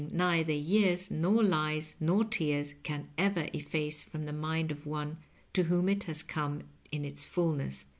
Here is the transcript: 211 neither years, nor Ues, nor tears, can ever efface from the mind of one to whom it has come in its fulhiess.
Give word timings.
211 0.09 0.33
neither 0.39 0.53
years, 0.53 1.11
nor 1.11 1.43
Ues, 1.43 1.93
nor 1.99 2.25
tears, 2.25 2.73
can 2.81 3.07
ever 3.19 3.47
efface 3.53 4.01
from 4.03 4.25
the 4.25 4.33
mind 4.33 4.71
of 4.71 4.87
one 4.87 5.17
to 5.53 5.65
whom 5.65 5.87
it 5.87 6.05
has 6.05 6.23
come 6.23 6.63
in 6.91 7.05
its 7.05 7.23
fulhiess. 7.23 7.85